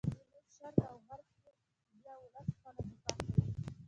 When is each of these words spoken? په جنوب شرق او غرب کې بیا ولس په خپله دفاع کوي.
په 0.03 0.07
جنوب 0.21 0.45
شرق 0.55 0.77
او 0.91 0.95
غرب 1.07 1.27
کې 1.41 1.49
بیا 2.01 2.13
ولس 2.19 2.35
په 2.47 2.53
خپله 2.57 2.81
دفاع 2.91 3.15
کوي. 3.23 3.43